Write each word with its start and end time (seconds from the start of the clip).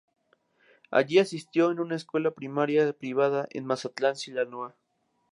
Allí 0.89 1.19
asistió 1.19 1.67
a 1.67 1.73
una 1.79 1.95
escuela 1.95 2.31
primaria 2.31 2.91
privada 2.91 3.47
en 3.51 3.67
Mazatlán, 3.67 4.15
Sinaloa. 4.15 4.75